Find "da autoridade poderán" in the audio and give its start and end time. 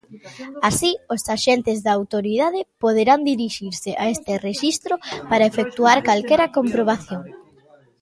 1.85-3.19